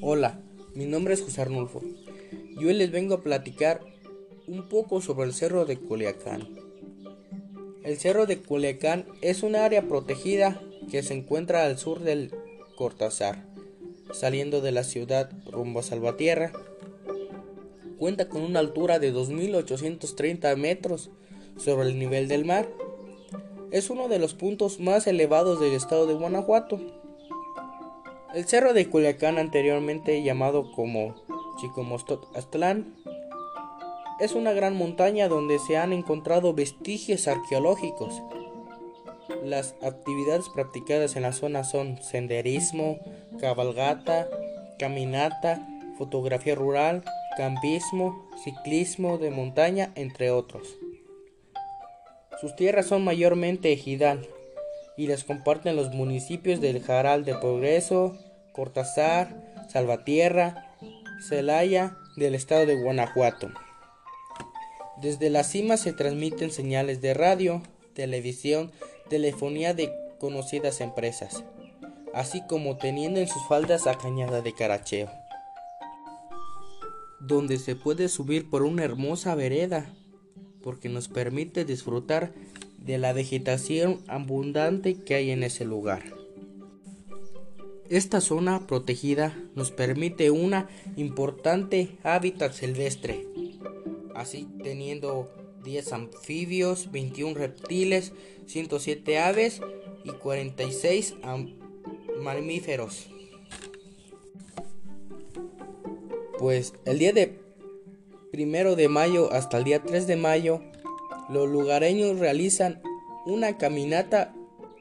Hola, 0.00 0.40
mi 0.74 0.86
nombre 0.86 1.12
es 1.12 1.22
José 1.22 1.40
Arnulfo 1.40 1.82
y 2.56 2.64
hoy 2.64 2.74
les 2.74 2.92
vengo 2.92 3.16
a 3.16 3.20
platicar 3.20 3.80
un 4.46 4.68
poco 4.68 5.00
sobre 5.00 5.26
el 5.26 5.34
Cerro 5.34 5.64
de 5.64 5.76
Culiacán. 5.76 6.48
El 7.82 7.98
Cerro 7.98 8.26
de 8.26 8.38
Culiacán 8.38 9.06
es 9.22 9.42
un 9.42 9.56
área 9.56 9.88
protegida 9.88 10.62
que 10.88 11.02
se 11.02 11.14
encuentra 11.14 11.64
al 11.64 11.78
sur 11.78 11.98
del 11.98 12.32
Cortázar, 12.76 13.44
saliendo 14.12 14.60
de 14.60 14.70
la 14.70 14.84
ciudad 14.84 15.32
rumbo 15.50 15.80
a 15.80 15.82
Salvatierra. 15.82 16.52
Cuenta 17.98 18.28
con 18.28 18.42
una 18.42 18.60
altura 18.60 19.00
de 19.00 19.12
2.830 19.12 20.56
metros 20.56 21.10
sobre 21.56 21.88
el 21.88 21.98
nivel 21.98 22.28
del 22.28 22.44
mar. 22.44 22.68
Es 23.72 23.90
uno 23.90 24.06
de 24.06 24.20
los 24.20 24.34
puntos 24.34 24.78
más 24.78 25.08
elevados 25.08 25.58
del 25.58 25.72
estado 25.72 26.06
de 26.06 26.14
Guanajuato 26.14 27.07
el 28.38 28.46
cerro 28.46 28.72
de 28.72 28.88
Culiacán, 28.88 29.36
anteriormente 29.36 30.22
llamado 30.22 30.70
como 30.70 31.16
Chicomostot 31.60 32.24
Aztlán, 32.36 32.94
es 34.20 34.32
una 34.32 34.52
gran 34.52 34.76
montaña 34.76 35.26
donde 35.26 35.58
se 35.58 35.76
han 35.76 35.92
encontrado 35.92 36.54
vestigios 36.54 37.26
arqueológicos. 37.26 38.22
Las 39.42 39.74
actividades 39.82 40.48
practicadas 40.50 41.16
en 41.16 41.22
la 41.22 41.32
zona 41.32 41.64
son 41.64 42.00
senderismo, 42.00 43.00
cabalgata, 43.40 44.28
caminata, 44.78 45.66
fotografía 45.98 46.54
rural, 46.54 47.02
campismo, 47.36 48.30
ciclismo 48.44 49.18
de 49.18 49.32
montaña, 49.32 49.90
entre 49.96 50.30
otros. 50.30 50.78
Sus 52.40 52.54
tierras 52.54 52.86
son 52.86 53.02
mayormente 53.02 53.72
ejidal, 53.72 54.28
y 54.96 55.08
las 55.08 55.24
comparten 55.24 55.74
los 55.74 55.90
municipios 55.90 56.60
del 56.60 56.80
Jaral 56.80 57.24
de 57.24 57.34
Progreso, 57.34 58.16
Cortázar, 58.58 59.40
Salvatierra, 59.68 60.74
Celaya 61.28 61.96
del 62.16 62.34
estado 62.34 62.66
de 62.66 62.74
Guanajuato. 62.74 63.52
Desde 65.00 65.30
la 65.30 65.44
cima 65.44 65.76
se 65.76 65.92
transmiten 65.92 66.50
señales 66.50 67.00
de 67.00 67.14
radio, 67.14 67.62
televisión, 67.94 68.72
telefonía 69.08 69.74
de 69.74 69.92
conocidas 70.18 70.80
empresas, 70.80 71.44
así 72.12 72.42
como 72.48 72.78
teniendo 72.78 73.20
en 73.20 73.28
sus 73.28 73.46
faldas 73.46 73.86
a 73.86 73.96
Cañada 73.96 74.42
de 74.42 74.52
Caracheo, 74.52 75.08
donde 77.20 77.58
se 77.58 77.76
puede 77.76 78.08
subir 78.08 78.50
por 78.50 78.64
una 78.64 78.82
hermosa 78.82 79.36
vereda, 79.36 79.86
porque 80.64 80.88
nos 80.88 81.06
permite 81.06 81.64
disfrutar 81.64 82.32
de 82.76 82.98
la 82.98 83.12
vegetación 83.12 84.02
abundante 84.08 84.96
que 84.96 85.14
hay 85.14 85.30
en 85.30 85.44
ese 85.44 85.64
lugar. 85.64 86.17
Esta 87.90 88.20
zona 88.20 88.66
protegida 88.66 89.34
nos 89.54 89.70
permite 89.70 90.30
una 90.30 90.68
importante 90.96 91.96
hábitat 92.02 92.52
silvestre, 92.52 93.26
así 94.14 94.46
teniendo 94.62 95.30
10 95.64 95.92
anfibios, 95.94 96.92
21 96.92 97.34
reptiles, 97.34 98.12
107 98.46 99.18
aves 99.18 99.62
y 100.04 100.10
46 100.10 101.14
mamíferos. 102.20 103.08
Pues 106.38 106.74
el 106.84 106.98
día 106.98 107.14
de 107.14 107.40
primero 108.30 108.76
de 108.76 108.88
mayo 108.88 109.32
hasta 109.32 109.56
el 109.56 109.64
día 109.64 109.82
3 109.82 110.06
de 110.06 110.16
mayo 110.16 110.60
los 111.30 111.48
lugareños 111.48 112.18
realizan 112.18 112.82
una 113.24 113.56
caminata 113.56 114.34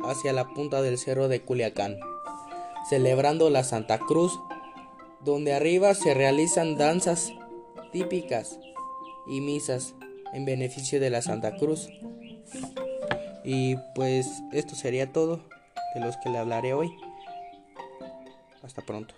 hacia 0.00 0.32
la 0.32 0.52
punta 0.54 0.80
del 0.80 0.98
cerro 0.98 1.28
de 1.28 1.40
Culiacán, 1.40 1.98
celebrando 2.88 3.50
la 3.50 3.64
Santa 3.64 3.98
Cruz, 3.98 4.38
donde 5.20 5.54
arriba 5.54 5.94
se 5.94 6.14
realizan 6.14 6.76
danzas 6.76 7.32
típicas 7.92 8.58
y 9.26 9.40
misas 9.40 9.94
en 10.32 10.44
beneficio 10.44 11.00
de 11.00 11.10
la 11.10 11.22
Santa 11.22 11.56
Cruz. 11.56 11.88
Y 13.44 13.76
pues 13.94 14.42
esto 14.52 14.74
sería 14.74 15.12
todo 15.12 15.40
de 15.94 16.00
los 16.00 16.16
que 16.18 16.30
le 16.30 16.38
hablaré 16.38 16.74
hoy. 16.74 16.90
Hasta 18.62 18.82
pronto. 18.82 19.14